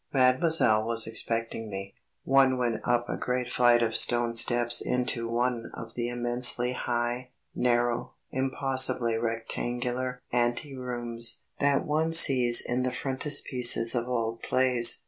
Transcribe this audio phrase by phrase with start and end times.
[0.11, 1.93] Mademoiselle was expecting me.
[2.23, 7.29] One went up a great flight of stone steps into one of the immensely high,
[7.53, 14.99] narrow, impossibly rectangular ante rooms that one sees in the frontispieces of old plays.